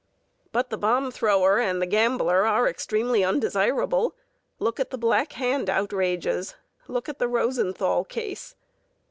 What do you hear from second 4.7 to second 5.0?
at the